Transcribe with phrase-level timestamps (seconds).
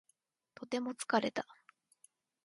[0.55, 1.45] とても疲れた